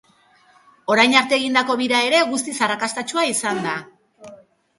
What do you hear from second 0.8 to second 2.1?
Orain arte egindako bira